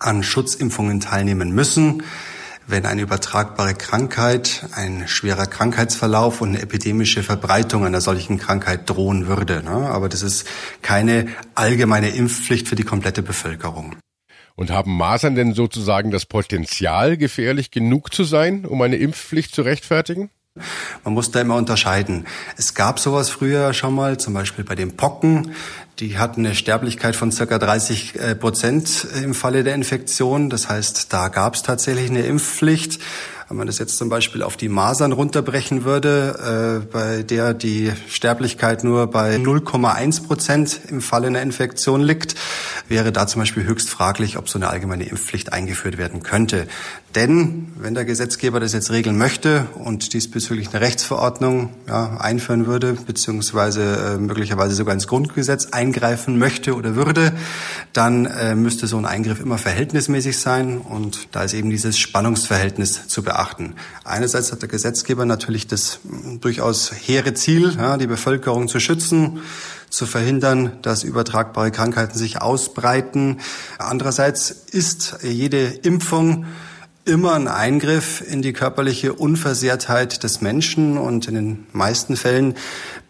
an 0.00 0.22
Schutzimpfungen 0.22 1.00
teilnehmen 1.00 1.52
müssen, 1.52 2.02
wenn 2.66 2.84
eine 2.84 3.00
übertragbare 3.02 3.74
Krankheit, 3.74 4.68
ein 4.74 5.08
schwerer 5.08 5.46
Krankheitsverlauf 5.46 6.40
und 6.40 6.50
eine 6.50 6.62
epidemische 6.62 7.22
Verbreitung 7.22 7.86
einer 7.86 8.00
solchen 8.00 8.38
Krankheit 8.38 8.90
drohen 8.90 9.26
würde. 9.26 9.62
Ne? 9.62 9.70
Aber 9.70 10.08
das 10.08 10.22
ist 10.22 10.46
keine 10.82 11.28
allgemeine 11.54 12.10
Impfpflicht 12.10 12.68
für 12.68 12.76
die 12.76 12.84
komplette 12.84 13.22
Bevölkerung. 13.22 13.96
Und 14.56 14.70
haben 14.70 14.96
Masern 14.96 15.36
denn 15.36 15.54
sozusagen 15.54 16.10
das 16.10 16.26
Potenzial, 16.26 17.16
gefährlich 17.16 17.70
genug 17.70 18.12
zu 18.12 18.24
sein, 18.24 18.66
um 18.66 18.82
eine 18.82 18.96
Impfpflicht 18.96 19.54
zu 19.54 19.62
rechtfertigen? 19.62 20.30
Man 21.04 21.14
muss 21.14 21.30
da 21.30 21.40
immer 21.40 21.56
unterscheiden. 21.56 22.26
Es 22.56 22.74
gab 22.74 22.98
sowas 22.98 23.30
früher 23.30 23.72
schon 23.74 23.94
mal, 23.94 24.18
zum 24.18 24.34
Beispiel 24.34 24.64
bei 24.64 24.74
den 24.74 24.96
Pocken. 24.96 25.54
Die 25.98 26.16
hatten 26.18 26.46
eine 26.46 26.54
Sterblichkeit 26.54 27.16
von 27.16 27.32
circa 27.32 27.58
30 27.58 28.14
äh, 28.14 28.34
Prozent 28.36 29.06
im 29.22 29.34
Falle 29.34 29.64
der 29.64 29.74
Infektion. 29.74 30.48
Das 30.48 30.68
heißt, 30.68 31.12
da 31.12 31.28
gab 31.28 31.54
es 31.54 31.62
tatsächlich 31.62 32.10
eine 32.10 32.22
Impfpflicht. 32.22 33.00
Wenn 33.48 33.56
man 33.56 33.66
das 33.66 33.78
jetzt 33.78 33.96
zum 33.96 34.10
Beispiel 34.10 34.42
auf 34.42 34.58
die 34.58 34.68
Masern 34.68 35.12
runterbrechen 35.12 35.84
würde, 35.84 36.82
äh, 36.84 36.86
bei 36.92 37.22
der 37.22 37.54
die 37.54 37.90
Sterblichkeit 38.06 38.84
nur 38.84 39.06
bei 39.06 39.36
0,1 39.36 40.26
Prozent 40.26 40.80
im 40.88 41.00
Falle 41.00 41.28
einer 41.28 41.40
Infektion 41.40 42.02
liegt, 42.02 42.34
wäre 42.88 43.10
da 43.10 43.26
zum 43.26 43.40
Beispiel 43.40 43.64
höchst 43.64 43.88
fraglich, 43.88 44.36
ob 44.36 44.50
so 44.50 44.58
eine 44.58 44.68
allgemeine 44.68 45.04
Impfpflicht 45.04 45.50
eingeführt 45.54 45.96
werden 45.96 46.22
könnte. 46.22 46.66
Denn 47.14 47.72
wenn 47.78 47.94
der 47.94 48.04
Gesetzgeber 48.04 48.60
das 48.60 48.74
jetzt 48.74 48.90
regeln 48.90 49.16
möchte 49.16 49.66
und 49.82 50.12
diesbezüglich 50.12 50.68
eine 50.68 50.82
Rechtsverordnung 50.82 51.70
ja, 51.86 52.18
einführen 52.18 52.66
würde, 52.66 52.92
beziehungsweise 53.06 54.16
äh, 54.16 54.18
möglicherweise 54.18 54.74
sogar 54.74 54.92
ins 54.92 55.06
Grundgesetz 55.06 55.68
eingreifen 55.68 56.38
möchte 56.38 56.74
oder 56.74 56.96
würde, 56.96 57.32
dann 57.94 58.26
äh, 58.26 58.54
müsste 58.54 58.86
so 58.86 58.98
ein 58.98 59.06
Eingriff 59.06 59.40
immer 59.40 59.56
verhältnismäßig 59.56 60.36
sein. 60.36 60.76
Und 60.76 61.28
da 61.32 61.44
ist 61.44 61.54
eben 61.54 61.70
dieses 61.70 61.98
Spannungsverhältnis 61.98 63.08
zu 63.08 63.22
beachten. 63.22 63.37
Einerseits 64.04 64.52
hat 64.52 64.62
der 64.62 64.68
Gesetzgeber 64.68 65.24
natürlich 65.24 65.66
das 65.66 66.00
hm, 66.08 66.40
durchaus 66.40 66.92
hehre 66.92 67.34
Ziel, 67.34 67.74
ja, 67.76 67.96
die 67.96 68.06
Bevölkerung 68.06 68.68
zu 68.68 68.80
schützen 68.80 69.40
zu 69.90 70.06
verhindern, 70.06 70.78
dass 70.82 71.02
übertragbare 71.02 71.70
Krankheiten 71.70 72.18
sich 72.18 72.42
ausbreiten. 72.42 73.40
Andererseits 73.78 74.50
ist 74.50 75.18
jede 75.22 75.64
Impfung 75.64 76.46
immer 77.08 77.34
ein 77.34 77.48
Eingriff 77.48 78.22
in 78.26 78.42
die 78.42 78.52
körperliche 78.52 79.14
Unversehrtheit 79.14 80.22
des 80.22 80.40
Menschen 80.40 80.98
und 80.98 81.26
in 81.26 81.34
den 81.34 81.66
meisten 81.72 82.16
Fällen 82.16 82.54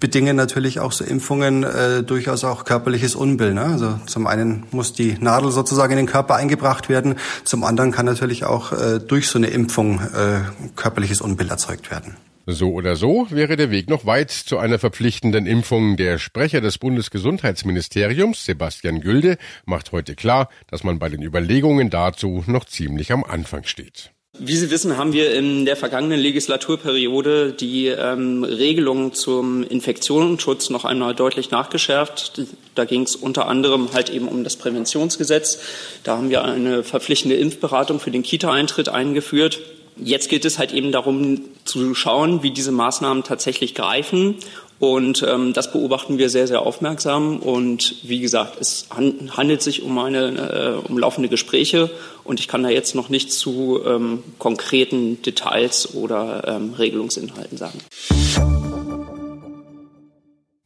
bedingen 0.00 0.36
natürlich 0.36 0.80
auch 0.80 0.92
so 0.92 1.04
Impfungen 1.04 1.64
äh, 1.64 2.02
durchaus 2.02 2.44
auch 2.44 2.64
körperliches 2.64 3.16
Unbill. 3.16 3.54
Ne? 3.54 3.64
Also 3.64 3.98
zum 4.06 4.26
einen 4.26 4.62
muss 4.70 4.92
die 4.92 5.16
Nadel 5.20 5.50
sozusagen 5.50 5.92
in 5.92 5.98
den 5.98 6.06
Körper 6.06 6.36
eingebracht 6.36 6.88
werden, 6.88 7.16
zum 7.44 7.64
anderen 7.64 7.90
kann 7.90 8.06
natürlich 8.06 8.44
auch 8.44 8.72
äh, 8.72 9.00
durch 9.00 9.28
so 9.28 9.38
eine 9.38 9.48
Impfung 9.48 10.00
äh, 10.00 10.40
körperliches 10.76 11.20
Unbill 11.20 11.50
erzeugt 11.50 11.90
werden. 11.90 12.16
So 12.50 12.72
oder 12.72 12.96
so 12.96 13.26
wäre 13.28 13.56
der 13.56 13.70
Weg 13.70 13.90
noch 13.90 14.06
weit 14.06 14.30
zu 14.30 14.56
einer 14.56 14.78
verpflichtenden 14.78 15.44
Impfung. 15.44 15.98
Der 15.98 16.16
Sprecher 16.16 16.62
des 16.62 16.78
Bundesgesundheitsministeriums, 16.78 18.46
Sebastian 18.46 19.02
Gülde, 19.02 19.36
macht 19.66 19.92
heute 19.92 20.14
klar, 20.14 20.48
dass 20.66 20.82
man 20.82 20.98
bei 20.98 21.10
den 21.10 21.20
Überlegungen 21.20 21.90
dazu 21.90 22.44
noch 22.46 22.64
ziemlich 22.64 23.12
am 23.12 23.22
Anfang 23.22 23.64
steht. 23.64 24.12
Wie 24.38 24.56
Sie 24.56 24.70
wissen, 24.70 24.96
haben 24.96 25.12
wir 25.12 25.34
in 25.34 25.66
der 25.66 25.76
vergangenen 25.76 26.18
Legislaturperiode 26.18 27.52
die 27.52 27.88
ähm, 27.88 28.44
Regelungen 28.44 29.12
zum 29.12 29.62
Infektionsschutz 29.62 30.70
noch 30.70 30.86
einmal 30.86 31.14
deutlich 31.14 31.50
nachgeschärft. 31.50 32.40
Da 32.74 32.86
ging 32.86 33.02
es 33.02 33.14
unter 33.14 33.46
anderem 33.46 33.92
halt 33.92 34.08
eben 34.08 34.26
um 34.26 34.42
das 34.42 34.56
Präventionsgesetz. 34.56 35.60
Da 36.02 36.16
haben 36.16 36.30
wir 36.30 36.44
eine 36.44 36.82
verpflichtende 36.82 37.36
Impfberatung 37.36 38.00
für 38.00 38.10
den 38.10 38.22
Kita-Eintritt 38.22 38.88
eingeführt. 38.88 39.60
Jetzt 40.02 40.28
geht 40.28 40.44
es 40.44 40.58
halt 40.58 40.72
eben 40.72 40.92
darum 40.92 41.40
zu 41.64 41.94
schauen, 41.94 42.42
wie 42.42 42.50
diese 42.50 42.72
Maßnahmen 42.72 43.24
tatsächlich 43.24 43.74
greifen. 43.74 44.36
Und 44.78 45.24
ähm, 45.28 45.52
das 45.54 45.72
beobachten 45.72 46.18
wir 46.18 46.30
sehr, 46.30 46.46
sehr 46.46 46.62
aufmerksam. 46.62 47.38
Und 47.38 47.96
wie 48.04 48.20
gesagt, 48.20 48.60
es 48.60 48.86
handelt 48.90 49.60
sich 49.60 49.82
um 49.82 49.98
eine 49.98 50.82
äh, 50.84 50.88
um 50.88 50.98
laufende 50.98 51.28
Gespräche 51.28 51.90
und 52.22 52.38
ich 52.38 52.46
kann 52.46 52.62
da 52.62 52.68
jetzt 52.68 52.94
noch 52.94 53.08
nichts 53.08 53.38
zu 53.38 53.80
ähm, 53.84 54.22
konkreten 54.38 55.20
Details 55.22 55.94
oder 55.94 56.44
ähm, 56.46 56.74
Regelungsinhalten 56.74 57.58
sagen. 57.58 57.80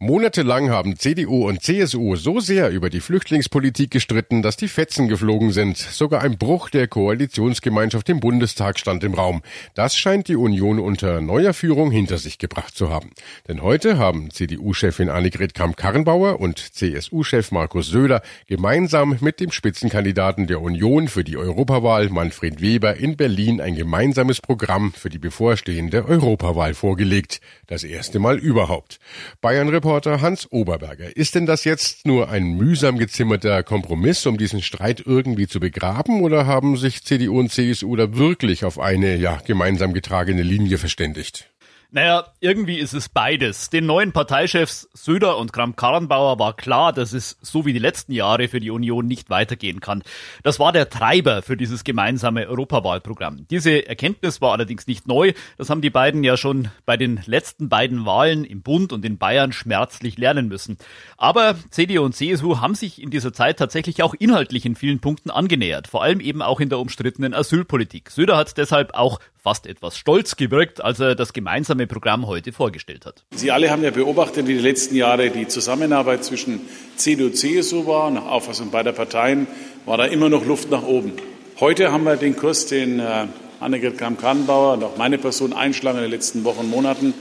Monatelang 0.05 0.71
haben 0.71 0.99
CDU 0.99 1.49
und 1.49 1.63
CSU 1.63 2.17
so 2.17 2.41
sehr 2.41 2.71
über 2.71 2.91
die 2.91 2.99
Flüchtlingspolitik 2.99 3.93
gestritten, 3.93 4.43
dass 4.43 4.57
die 4.57 4.67
Fetzen 4.67 5.07
geflogen 5.07 5.53
sind. 5.53 5.77
Sogar 5.77 6.23
ein 6.23 6.39
Bruch 6.39 6.71
der 6.71 6.89
Koalitionsgemeinschaft 6.89 8.09
im 8.09 8.19
Bundestag 8.19 8.81
stand 8.81 9.05
im 9.05 9.15
Raum. 9.15 9.43
Das 9.75 9.97
scheint 9.97 10.27
die 10.27 10.35
Union 10.35 10.81
unter 10.81 11.21
neuer 11.21 11.55
Führung 11.55 11.93
hinter 11.93 12.19
sich 12.19 12.39
gebracht 12.39 12.75
zu 12.75 12.91
haben. 12.91 13.13
Denn 13.47 13.63
heute 13.63 13.97
haben 13.97 14.33
CDU-Chefin 14.33 15.09
Annegret 15.09 15.55
Kramp-Karrenbauer 15.55 16.41
und 16.41 16.59
CSU-Chef 16.59 17.53
Markus 17.53 17.87
Söder 17.87 18.23
gemeinsam 18.49 19.19
mit 19.21 19.39
dem 19.39 19.53
Spitzenkandidaten 19.53 20.49
der 20.49 20.63
Union 20.63 21.07
für 21.07 21.23
die 21.23 21.37
Europawahl 21.37 22.09
Manfred 22.09 22.61
Weber 22.61 22.97
in 22.97 23.17
Berlin 23.17 23.61
ein 23.61 23.77
gemeinsames 23.77 24.41
Programm 24.41 24.93
für 24.95 25.11
die 25.11 25.21
bevorstehende 25.21 26.07
Europawahl 26.07 26.75
vorgelegt. 26.75 27.41
Das 27.69 27.85
erste 27.85 28.19
Mal 28.19 28.41
überhaupt. 28.41 28.99
Bayern 29.41 29.69
Reporter 29.93 30.23
Hans 30.23 30.51
Oberberger. 30.51 31.15
Ist 31.19 31.35
denn 31.35 31.45
das 31.45 31.65
jetzt 31.65 32.07
nur 32.07 32.31
ein 32.31 32.57
mühsam 32.57 32.97
gezimmerter 32.97 33.63
Kompromiss, 33.63 34.25
um 34.25 34.39
diesen 34.39 34.63
Streit 34.63 35.03
irgendwie 35.05 35.47
zu 35.47 35.61
begraben, 35.61 36.23
oder 36.23 36.47
haben 36.47 36.79
sich 36.79 37.05
CDU 37.05 37.39
und 37.39 37.53
CSU 37.53 37.95
da 37.95 38.17
wirklich 38.17 38.65
auf 38.65 38.79
eine 38.79 39.17
ja 39.17 39.39
gemeinsam 39.45 39.93
getragene 39.93 40.43
Linie 40.43 40.79
verständigt? 40.79 41.52
Naja, 41.95 42.25
irgendwie 42.41 42.79
ist 42.79 42.95
es 42.95 43.11
beides. 43.11 43.69
Den 43.69 43.85
neuen 43.85 44.13
Parteichefs 44.13 44.89
Söder 44.95 45.37
und 45.37 45.53
Kramp-Karrenbauer 45.53 46.39
war 46.39 46.57
klar, 46.57 46.95
dass 46.95 47.13
es 47.13 47.37
so 47.43 47.67
wie 47.67 47.75
die 47.75 47.79
letzten 47.79 48.13
Jahre 48.13 48.49
für 48.49 48.61
die 48.61 48.71
Union 48.71 49.07
nicht 49.07 49.29
weitergehen 49.29 49.81
kann. 49.81 50.03
Das 50.43 50.59
war 50.59 50.73
der 50.73 50.89
Treiber 50.89 51.43
für 51.43 51.59
dieses 51.59 51.85
gemeinsame 51.85 52.49
Europawahlprogramm. 52.49 53.47
Diese 53.51 53.87
Erkenntnis 53.87 54.41
war 54.41 54.53
allerdings 54.53 54.87
nicht 54.87 55.07
neu. 55.07 55.35
Das 55.59 55.69
haben 55.69 55.83
die 55.83 55.91
beiden 55.91 56.25
ja 56.25 56.39
schon 56.39 56.71
bei 56.87 56.97
den 56.97 57.21
letzten 57.27 57.69
beiden 57.69 58.07
Wahlen 58.07 58.47
im 58.47 58.63
Bund 58.63 58.95
und 58.95 59.05
in 59.05 59.19
Bayern 59.19 59.53
schmerzlich 59.53 60.17
lernen 60.17 60.49
müssen. 60.49 60.79
Aber 61.19 61.57
CDU 61.69 62.05
und 62.05 62.15
CSU 62.15 62.59
haben 62.59 62.75
sich 62.75 63.03
in 63.03 63.11
dieser 63.11 63.35
Zeit 63.35 63.59
tatsächlich 63.59 64.03
auch 64.03 64.15
inhaltlich 64.15 64.65
in 64.65 64.77
vielen 64.77 65.01
Punkten 65.01 65.31
angenähert. 65.31 65.89
Vor 65.89 66.03
allem 66.03 66.21
eben 66.21 66.41
auch 66.41 66.61
in 66.61 66.71
der 66.71 66.79
umstrittenen 66.79 67.35
Asylpolitik. 67.35 68.09
Söder 68.09 68.39
hat 68.39 68.57
deshalb 68.57 68.95
auch 68.95 69.21
fast 69.43 69.67
etwas 69.67 69.99
stolz 69.99 70.37
gewirkt, 70.37 70.83
als 70.83 71.01
er 71.01 71.15
das 71.15 71.33
gemeinsame 71.33 71.87
Programm 71.87 72.27
heute 72.27 72.53
vorgestellt 72.53 73.05
hat. 73.05 73.25
Sie 73.35 73.51
alle 73.51 73.71
haben 73.71 73.83
ja 73.83 73.91
beobachtet, 73.91 74.47
wie 74.47 74.55
die 74.55 74.61
letzten 74.61 74.95
Jahre 74.95 75.31
die 75.31 75.49
Zusammenarbeit 75.49 76.25
zwischen 76.25 76.61
CDU 76.97 77.27
und 77.27 77.37
CSU 77.37 77.87
war. 77.87 78.11
Nach 78.11 78.27
Auffassung 78.27 78.71
beider 78.71 78.93
Parteien 78.93 79.49
war 79.85 79.97
da 79.97 80.05
immer 80.05 80.29
noch 80.29 80.47
Luft 80.47 80.71
nach 80.71 80.85
oben. 80.85 81.13
Heute 81.59 81.91
haben 81.91 82.05
wir 82.05 82.17
den 82.17 82.37
Kurs, 82.37 82.67
den 82.67 83.01
äh, 83.01 83.27
Annegret 83.59 83.99
Kramp-Karrenbauer 83.99 84.75
und 84.75 84.85
auch 84.85 84.97
meine 84.97 85.19
Person 85.19 85.53
einschlagen 85.53 85.99
in 85.99 86.05
den 86.05 86.11
letzten 86.11 86.45
Wochen 86.45 86.61
und 86.61 86.71
Monaten, 86.71 87.13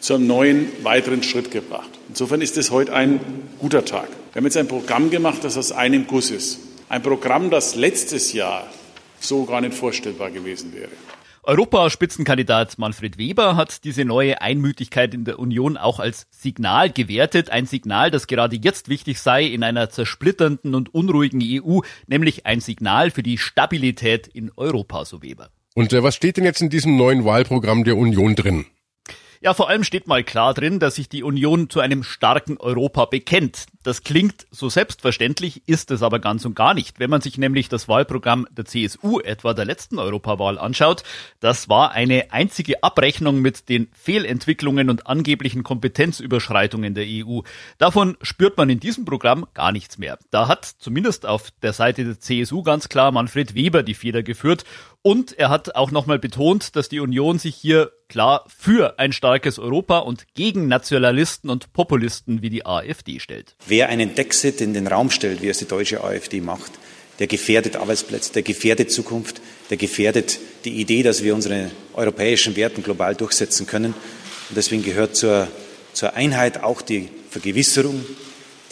zu 0.00 0.14
einem 0.14 0.26
neuen, 0.26 0.68
weiteren 0.82 1.22
Schritt 1.22 1.50
gebracht. 1.50 1.90
Insofern 2.08 2.40
ist 2.40 2.56
es 2.56 2.70
heute 2.70 2.94
ein 2.94 3.20
guter 3.58 3.84
Tag. 3.84 4.08
Wir 4.32 4.40
haben 4.40 4.44
jetzt 4.44 4.56
ein 4.56 4.68
Programm 4.68 5.10
gemacht, 5.10 5.44
das 5.44 5.58
aus 5.58 5.72
einem 5.72 6.06
Guss 6.06 6.30
ist. 6.30 6.58
Ein 6.88 7.02
Programm, 7.02 7.50
das 7.50 7.74
letztes 7.74 8.32
Jahr 8.32 8.66
so 9.20 9.44
gar 9.44 9.60
nicht 9.60 9.74
vorstellbar 9.74 10.30
gewesen 10.30 10.72
wäre. 10.72 10.88
Europaspitzenkandidat 11.42 12.76
Manfred 12.78 13.16
Weber 13.16 13.56
hat 13.56 13.84
diese 13.84 14.04
neue 14.04 14.42
Einmütigkeit 14.42 15.14
in 15.14 15.24
der 15.24 15.38
Union 15.38 15.78
auch 15.78 15.98
als 15.98 16.26
Signal 16.30 16.90
gewertet. 16.90 17.48
Ein 17.48 17.64
Signal, 17.64 18.10
das 18.10 18.26
gerade 18.26 18.56
jetzt 18.56 18.90
wichtig 18.90 19.20
sei 19.20 19.44
in 19.44 19.62
einer 19.62 19.88
zersplitternden 19.88 20.74
und 20.74 20.94
unruhigen 20.94 21.40
EU, 21.42 21.80
nämlich 22.06 22.44
ein 22.44 22.60
Signal 22.60 23.10
für 23.10 23.22
die 23.22 23.38
Stabilität 23.38 24.26
in 24.26 24.52
Europa, 24.54 25.06
so 25.06 25.22
Weber. 25.22 25.48
Und 25.74 25.94
äh, 25.94 26.02
was 26.02 26.14
steht 26.14 26.36
denn 26.36 26.44
jetzt 26.44 26.60
in 26.60 26.68
diesem 26.68 26.98
neuen 26.98 27.24
Wahlprogramm 27.24 27.84
der 27.84 27.96
Union 27.96 28.34
drin? 28.34 28.66
Ja, 29.42 29.54
vor 29.54 29.70
allem 29.70 29.84
steht 29.84 30.06
mal 30.06 30.22
klar 30.22 30.52
drin, 30.52 30.80
dass 30.80 30.96
sich 30.96 31.08
die 31.08 31.22
Union 31.22 31.70
zu 31.70 31.80
einem 31.80 32.02
starken 32.02 32.58
Europa 32.58 33.06
bekennt. 33.06 33.64
Das 33.82 34.02
klingt 34.02 34.46
so 34.50 34.68
selbstverständlich, 34.68 35.62
ist 35.66 35.90
es 35.90 36.02
aber 36.02 36.18
ganz 36.18 36.44
und 36.44 36.54
gar 36.54 36.74
nicht. 36.74 37.00
Wenn 37.00 37.08
man 37.08 37.22
sich 37.22 37.38
nämlich 37.38 37.70
das 37.70 37.88
Wahlprogramm 37.88 38.46
der 38.50 38.66
CSU 38.66 39.20
etwa 39.20 39.54
der 39.54 39.64
letzten 39.64 39.98
Europawahl 39.98 40.58
anschaut, 40.58 41.02
das 41.40 41.70
war 41.70 41.92
eine 41.92 42.30
einzige 42.30 42.82
Abrechnung 42.82 43.40
mit 43.40 43.70
den 43.70 43.88
Fehlentwicklungen 43.94 44.90
und 44.90 45.06
angeblichen 45.06 45.62
Kompetenzüberschreitungen 45.62 46.94
der 46.94 47.06
EU. 47.08 47.40
Davon 47.78 48.18
spürt 48.20 48.58
man 48.58 48.68
in 48.68 48.80
diesem 48.80 49.06
Programm 49.06 49.46
gar 49.54 49.72
nichts 49.72 49.96
mehr. 49.96 50.18
Da 50.30 50.46
hat 50.46 50.66
zumindest 50.66 51.24
auf 51.24 51.50
der 51.62 51.72
Seite 51.72 52.04
der 52.04 52.20
CSU 52.20 52.62
ganz 52.62 52.90
klar 52.90 53.12
Manfred 53.12 53.54
Weber 53.54 53.82
die 53.82 53.94
Feder 53.94 54.22
geführt 54.22 54.64
und 55.02 55.32
er 55.38 55.48
hat 55.48 55.74
auch 55.74 55.90
nochmal 55.90 56.18
betont, 56.18 56.76
dass 56.76 56.90
die 56.90 57.00
Union 57.00 57.38
sich 57.38 57.56
hier 57.56 57.92
klar 58.10 58.44
für 58.48 58.98
ein 58.98 59.12
starkes 59.12 59.58
Europa 59.58 59.98
und 59.98 60.26
gegen 60.34 60.68
Nationalisten 60.68 61.48
und 61.48 61.72
Populisten 61.72 62.42
wie 62.42 62.50
die 62.50 62.66
AfD 62.66 63.18
stellt. 63.20 63.56
Wer 63.70 63.88
einen 63.88 64.16
Dexit 64.16 64.60
in 64.60 64.74
den 64.74 64.88
Raum 64.88 65.10
stellt, 65.10 65.42
wie 65.42 65.48
es 65.48 65.58
die 65.58 65.64
deutsche 65.64 66.02
AfD 66.02 66.40
macht, 66.40 66.72
der 67.20 67.28
gefährdet 67.28 67.76
Arbeitsplätze, 67.76 68.32
der 68.32 68.42
gefährdet 68.42 68.90
Zukunft, 68.90 69.40
der 69.70 69.76
gefährdet 69.76 70.40
die 70.64 70.80
Idee, 70.80 71.04
dass 71.04 71.22
wir 71.22 71.36
unsere 71.36 71.70
europäischen 71.94 72.56
Werten 72.56 72.82
global 72.82 73.14
durchsetzen 73.14 73.68
können. 73.68 73.94
Und 74.48 74.56
deswegen 74.56 74.82
gehört 74.82 75.14
zur, 75.14 75.46
zur 75.92 76.14
Einheit 76.14 76.64
auch 76.64 76.82
die 76.82 77.10
Vergewisserung, 77.30 78.04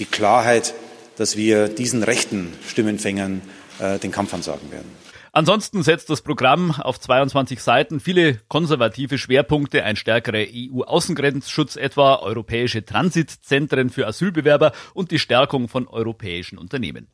die 0.00 0.04
Klarheit, 0.04 0.74
dass 1.16 1.36
wir 1.36 1.68
diesen 1.68 2.02
rechten 2.02 2.52
Stimmenfängern 2.68 3.42
äh, 3.78 4.00
den 4.00 4.10
Kampf 4.10 4.34
ansagen 4.34 4.72
werden. 4.72 4.90
Ansonsten 5.38 5.84
setzt 5.84 6.10
das 6.10 6.22
Programm 6.22 6.72
auf 6.72 6.98
22 6.98 7.62
Seiten 7.62 8.00
viele 8.00 8.40
konservative 8.48 9.18
Schwerpunkte, 9.18 9.84
ein 9.84 9.94
stärkerer 9.94 10.44
EU-Außengrenzschutz 10.52 11.76
etwa, 11.76 12.16
europäische 12.16 12.84
Transitzentren 12.84 13.90
für 13.90 14.08
Asylbewerber 14.08 14.72
und 14.94 15.12
die 15.12 15.20
Stärkung 15.20 15.68
von 15.68 15.86
europäischen 15.86 16.58
Unternehmen. 16.58 17.06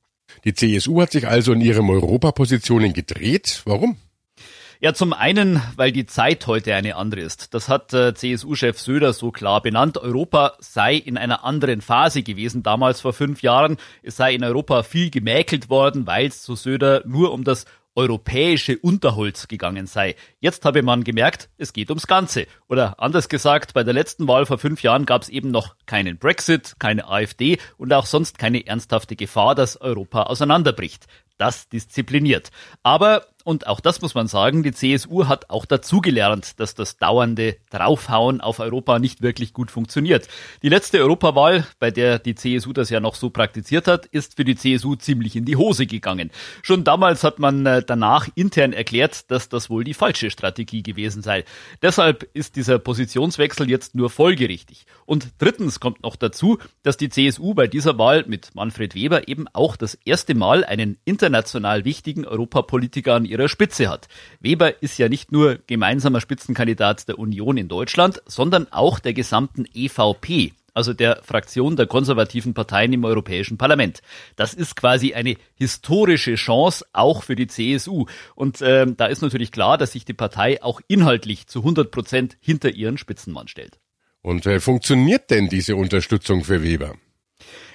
Die 0.45 0.54
CSU 0.54 1.02
hat 1.02 1.12
sich 1.12 1.28
also 1.28 1.52
in 1.52 1.61
ihren 1.61 1.90
Europapositionen 1.90 2.95
gedreht. 2.95 3.61
Warum? 3.66 3.99
Ja, 4.81 4.95
zum 4.95 5.12
einen, 5.12 5.62
weil 5.76 5.93
die 5.93 6.07
Zeit 6.07 6.47
heute 6.47 6.75
eine 6.75 6.97
andere 6.97 7.21
ist. 7.21 7.52
Das 7.52 7.69
hat 7.69 7.93
äh, 7.93 8.14
CSU-Chef 8.14 8.78
Söder 8.78 9.12
so 9.12 9.33
klar 9.33 9.61
benannt. 9.61 9.99
Europa 9.99 10.54
sei 10.61 10.95
in 10.95 11.19
einer 11.19 11.45
anderen 11.45 11.83
Phase 11.83 12.23
gewesen, 12.23 12.62
damals 12.62 13.02
vor 13.02 13.12
fünf 13.12 13.43
Jahren. 13.43 13.76
Es 14.02 14.16
sei 14.16 14.35
in 14.35 14.45
Europa 14.45 14.83
viel 14.83 15.11
gemäkelt 15.11 15.69
worden, 15.69 16.07
weil 16.07 16.28
es, 16.28 16.43
so 16.43 16.54
Söder, 16.54 17.02
nur 17.07 17.33
um 17.33 17.45
das 17.45 17.66
europäische 17.95 18.79
Unterholz 18.79 19.49
gegangen 19.49 19.87
sei. 19.87 20.17
Jetzt 20.41 20.65
habe 20.65 20.83
man 20.83 21.05
gemerkt, 21.05 21.49
es 21.59 21.73
geht 21.73 21.91
ums 21.91 22.07
Ganze. 22.07 22.47
Oder 22.69 23.01
anders 23.01 23.29
gesagt, 23.29 23.75
bei 23.75 23.85
der 23.85 23.95
letzten 23.95 24.27
Wahl 24.29 24.47
vor 24.47 24.59
fünf 24.59 24.83
Jahren 24.83 25.07
gab 25.07 25.23
es 25.23 25.29
eben 25.29 25.51
noch 25.51 25.77
keinen 25.87 26.19
Brexit, 26.19 26.75
keine 26.79 27.09
AfD 27.09 27.59
und 27.77 27.93
auch 27.93 28.07
sonst 28.07 28.39
keine 28.39 28.67
ernsthafte 28.67 29.17
Gefahr, 29.17 29.55
dass 29.55 29.81
Europa 29.81 30.25
auseinanderbricht. 30.25 31.07
Das 31.39 31.69
diszipliniert. 31.69 32.51
Aber 32.83 33.27
und 33.45 33.67
auch 33.67 33.81
das 33.81 34.01
muss 34.01 34.15
man 34.15 34.27
sagen, 34.27 34.63
die 34.63 34.73
CSU 34.73 35.29
hat 35.29 35.51
auch 35.51 35.67
dazugelernt, 35.67 36.59
dass 36.59 36.75
das 36.75 36.97
dauernde 36.97 37.57
Draufhauen 37.71 38.41
auf 38.41 38.59
Europa 38.59 38.99
nicht 38.99 39.21
wirklich 39.21 39.53
gut 39.53 39.71
funktioniert. 39.71 40.29
Die 40.63 40.71
letzte 40.71 40.99
Europawahl, 41.01 41.67
bei 41.79 41.91
der 41.91 42.19
die 42.19 42.35
CSU 42.35 42.73
das 42.73 42.89
ja 42.89 43.01
noch 43.01 43.15
so 43.15 43.29
praktiziert 43.29 43.87
hat, 43.87 44.07
ist 44.07 44.37
für 44.37 44.45
die 44.45 44.57
CSU 44.57 44.97
ziemlich 44.97 45.37
in 45.37 45.45
die 45.45 45.57
Hose 45.57 45.87
gegangen. 45.87 46.31
Schon 46.63 46.85
damals 46.85 47.23
hat 47.23 47.39
man 47.39 47.67
äh, 47.67 47.83
danach 47.87 48.29
intern 48.35 48.73
erklärt, 48.73 49.31
dass 49.31 49.51
das 49.51 49.69
wohl 49.69 49.85
die 49.85 49.95
falsche 49.95 50.31
Strategie 50.31 50.83
gewesen 50.83 51.23
sei. 51.23 51.45
Deshalb 51.83 52.23
ist 52.33 52.57
dieser 52.57 52.79
Positionswechsel 52.79 53.69
jetzt 53.69 53.95
nur 53.95 54.09
folgerichtig. 54.09 54.87
Und 55.05 55.29
drittens 55.39 55.81
kommt 55.81 56.03
noch 56.03 56.17
dazu, 56.17 56.57
dass 56.83 56.97
die 56.97 57.11
CSU 57.11 57.53
bei 57.53 57.67
dieser 57.67 57.99
Wahl 57.99 58.25
mit 58.27 58.55
Manfred 58.55 58.95
Weber 58.95 59.29
eben 59.29 59.49
auch 59.53 59.77
das 59.77 59.95
erste 60.07 60.35
Mal 60.35 60.65
einen 60.65 60.97
international 61.05 61.85
wichtigen 61.85 62.25
Europapolitiker 62.25 63.15
an 63.15 63.34
ihrer 63.35 63.49
Spitze 63.49 63.88
hat. 63.88 64.09
Weber 64.41 64.83
ist 64.83 64.99
ja 64.99 65.09
nicht 65.09 65.33
nur 65.33 65.59
gemeinsamer 65.67 66.21
Spitzenkandidat 66.21 67.09
der 67.09 67.19
Union 67.19 67.57
in 67.57 67.69
Deutschland, 67.69 68.23
sondern 68.26 68.69
auch 68.73 68.99
der 68.99 69.12
gesamten 69.12 69.67
EVP, 69.75 70.53
also 70.73 70.93
der 70.93 71.21
Fraktion 71.23 71.76
der 71.76 71.87
konservativen 71.87 72.55
Parteien 72.55 72.93
im 72.93 73.05
Europäischen 73.05 73.59
Parlament. 73.59 74.03
Das 74.37 74.55
ist 74.55 74.76
quasi 74.76 75.14
eine 75.14 75.37
historische 75.55 76.37
Chance 76.37 76.85
auch 76.93 77.23
für 77.23 77.37
die 77.37 77.47
CSU. 77.47 78.07
Und 78.35 78.61
äh, 78.61 78.87
da 78.97 79.07
ist 79.07 79.23
natürlich 79.23 79.53
klar, 79.53 79.79
dass 79.79 79.93
sich 79.93 80.05
die 80.05 80.14
Partei 80.14 80.62
auch 80.62 80.81
inhaltlich 80.88 81.47
zu 81.47 81.61
100 81.61 81.91
Prozent 81.91 82.37
hinter 82.41 82.71
ihren 82.71 82.99
Spitzenmann 82.99 83.49
stellt. 83.49 83.79
Und 84.23 84.47
äh, 84.47 84.61
funktioniert 84.61 85.31
denn 85.31 85.49
diese 85.49 85.76
Unterstützung 85.76 86.45
für 86.45 86.62
Weber? 86.62 86.95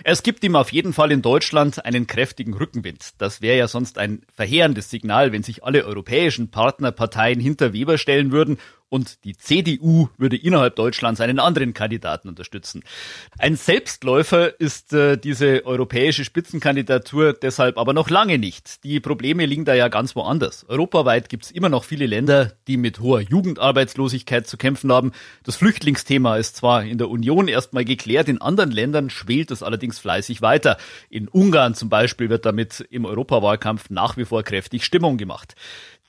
Es 0.03 0.23
gibt 0.23 0.43
ihm 0.43 0.55
auf 0.55 0.71
jeden 0.71 0.93
Fall 0.93 1.11
in 1.11 1.21
Deutschland 1.21 1.83
einen 1.85 2.07
kräftigen 2.07 2.53
Rückenwind. 2.53 3.11
Das 3.17 3.41
wäre 3.41 3.57
ja 3.57 3.67
sonst 3.67 3.97
ein 3.97 4.21
verheerendes 4.33 4.89
Signal, 4.89 5.31
wenn 5.31 5.43
sich 5.43 5.63
alle 5.63 5.85
europäischen 5.85 6.49
Partnerparteien 6.51 7.39
hinter 7.39 7.73
Weber 7.73 7.97
stellen 7.97 8.31
würden 8.31 8.57
und 8.89 9.23
die 9.23 9.37
CDU 9.37 10.09
würde 10.17 10.35
innerhalb 10.35 10.75
Deutschlands 10.75 11.21
einen 11.21 11.39
anderen 11.39 11.73
Kandidaten 11.73 12.27
unterstützen. 12.27 12.83
Ein 13.37 13.55
Selbstläufer 13.55 14.59
ist 14.59 14.93
äh, 14.93 15.17
diese 15.17 15.65
europäische 15.65 16.25
Spitzenkandidatur 16.25 17.33
deshalb 17.33 17.77
aber 17.77 17.93
noch 17.93 18.09
lange 18.09 18.37
nicht. 18.37 18.83
Die 18.83 18.99
Probleme 18.99 19.45
liegen 19.45 19.65
da 19.65 19.75
ja 19.75 19.87
ganz 19.87 20.15
woanders. 20.15 20.65
Europaweit 20.67 21.29
gibt 21.29 21.45
es 21.45 21.51
immer 21.51 21.69
noch 21.69 21.83
viele 21.83 22.07
Länder, 22.07 22.53
die 22.67 22.77
mit 22.77 22.99
hoher 22.99 23.21
Jugendarbeitslosigkeit 23.21 24.47
zu 24.47 24.57
kämpfen 24.57 24.91
haben. 24.91 25.11
Das 25.43 25.55
Flüchtlingsthema 25.55 26.37
ist 26.37 26.55
zwar 26.55 26.83
in 26.83 26.97
der 26.97 27.09
Union 27.09 27.47
erstmal 27.47 27.85
geklärt, 27.85 28.27
in 28.27 28.41
anderen 28.41 28.71
Ländern 28.71 29.09
schwelt 29.09 29.51
es 29.51 29.63
allerdings 29.63 29.99
fleißig 29.99 30.41
weiter. 30.41 30.77
In 31.09 31.27
Ungarn 31.27 31.75
zum 31.75 31.89
Beispiel 31.89 32.29
wird 32.29 32.45
damit 32.45 32.85
im 32.89 33.05
Europawahlkampf 33.05 33.89
nach 33.89 34.17
wie 34.17 34.25
vor 34.25 34.43
kräftig 34.43 34.83
Stimmung 34.83 35.17
gemacht. 35.17 35.55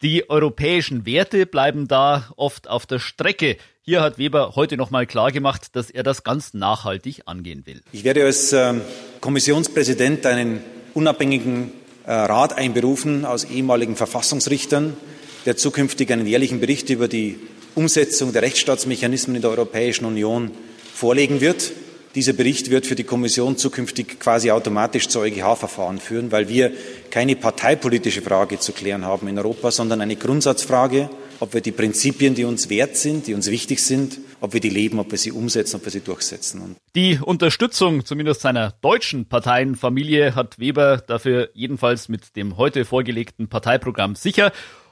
Die 0.02 0.30
europäischen 0.30 1.04
Werte 1.04 1.45
bleiben 1.45 1.87
da 1.87 2.30
oft 2.37 2.69
auf 2.71 2.87
der 2.87 2.99
Strecke. 2.99 3.59
Hier 3.83 4.00
hat 4.00 4.16
Weber 4.16 4.52
heute 4.57 4.78
nochmal 4.78 5.07
klargemacht, 5.07 5.76
dass 5.76 5.90
er 5.90 6.02
das 6.02 6.25
ganz 6.25 6.54
nachhaltig 6.54 7.25
angehen 7.26 7.66
will. 7.66 7.83
Ich 7.92 8.02
werde 8.02 8.25
als 8.25 8.50
äh, 8.54 8.75
Kommissionspräsident 9.21 10.25
einen 10.25 10.61
unabhängigen 10.95 11.73
äh, 12.07 12.12
Rat 12.12 12.57
einberufen 12.57 13.26
aus 13.26 13.45
ehemaligen 13.45 13.95
Verfassungsrichtern, 13.95 14.96
der 15.44 15.59
zukünftig 15.59 16.11
einen 16.11 16.27
jährlichen 16.27 16.61
Bericht 16.61 16.88
über 16.88 17.07
die 17.07 17.38
Umsetzung 17.74 18.33
der 18.33 18.40
Rechtsstaatsmechanismen 18.40 19.37
in 19.37 19.42
der 19.42 19.51
Europäischen 19.51 20.07
Union 20.07 20.51
vorlegen 20.94 21.42
wird. 21.42 21.72
Dieser 22.16 22.33
Bericht 22.33 22.70
wird 22.70 22.87
für 22.87 22.96
die 22.96 23.05
Kommission 23.05 23.57
zukünftig 23.57 24.18
quasi 24.18 24.51
automatisch 24.51 25.07
zu 25.07 25.20
EuGH-Verfahren 25.20 26.01
führen, 26.01 26.33
weil 26.33 26.49
wir 26.49 26.73
keine 27.11 27.37
parteipolitische 27.37 28.20
Frage 28.20 28.59
zu 28.59 28.73
klären 28.73 29.05
haben 29.05 29.29
in 29.29 29.38
Europa, 29.38 29.70
sondern 29.70 30.01
eine 30.01 30.16
Grundsatzfrage, 30.16 31.09
ob 31.38 31.55
wir 31.55 31.61
die 31.61 31.70
Prinzipien, 31.70 32.35
die 32.35 32.44
uns 32.44 32.68
wert 32.68 32.96
sind, 32.96 33.29
die 33.29 33.35
uns 33.35 33.49
wichtig 33.49 33.81
sind, 33.81 34.18
ob 34.40 34.55
wir 34.55 34.61
die 34.61 34.70
leben, 34.70 34.99
ob 34.99 35.12
wir 35.12 35.18
sie 35.18 35.31
umsetzen, 35.31 35.77
ob 35.77 35.85
wir 35.85 35.92
sie 35.92 36.01
durchsetzen. 36.01 36.75
Die 36.96 37.20
Unterstützung 37.23 38.05
zumindest 38.05 38.40
seiner 38.40 38.73
deutschen 38.81 39.29
Parteienfamilie 39.29 40.35
hat 40.35 40.59
Weber 40.59 40.96
dafür 40.96 41.51
jedenfalls 41.55 42.09
mit 42.09 42.35
dem 42.35 42.57
heute 42.57 42.85
vorgelegten 42.85 43.49
Parteiprogramm 43.49 44.16
sicher. 44.16 44.51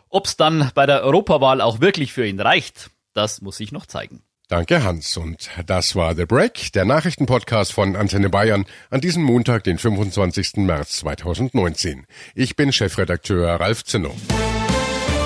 Ob 0.08 0.26
es 0.26 0.36
dann 0.36 0.70
bei 0.76 0.86
der 0.86 1.02
Europawahl 1.02 1.60
auch 1.62 1.80
wirklich 1.80 2.12
für 2.12 2.24
ihn 2.24 2.38
reicht, 2.38 2.90
das 3.12 3.42
muss 3.42 3.56
sich 3.56 3.72
noch 3.72 3.86
zeigen. 3.86 4.22
Danke, 4.48 4.82
Hans. 4.82 5.14
Und 5.18 5.50
das 5.66 5.94
war 5.94 6.14
The 6.14 6.24
Break, 6.24 6.72
der 6.72 6.86
Nachrichtenpodcast 6.86 7.70
von 7.70 7.94
Antenne 7.96 8.30
Bayern 8.30 8.64
an 8.88 9.02
diesem 9.02 9.22
Montag, 9.22 9.64
den 9.64 9.76
25. 9.76 10.56
März 10.56 10.96
2019. 11.00 12.06
Ich 12.34 12.56
bin 12.56 12.72
Chefredakteur 12.72 13.60
Ralf 13.60 13.84
Zinno. 13.84 14.16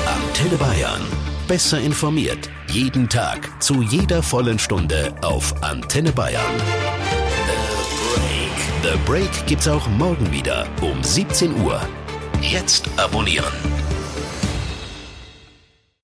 Antenne 0.06 0.56
Bayern. 0.56 1.02
Besser 1.46 1.78
informiert. 1.78 2.50
Jeden 2.68 3.08
Tag. 3.08 3.62
Zu 3.62 3.82
jeder 3.82 4.24
vollen 4.24 4.58
Stunde 4.58 5.14
auf 5.22 5.62
Antenne 5.62 6.10
Bayern. 6.10 6.58
The 8.82 8.90
Break. 8.90 8.92
The 8.92 8.98
Break 9.06 9.46
gibt's 9.46 9.68
auch 9.68 9.86
morgen 9.86 10.32
wieder 10.32 10.66
um 10.80 11.00
17 11.00 11.62
Uhr. 11.62 11.80
Jetzt 12.40 12.88
abonnieren. 12.96 13.52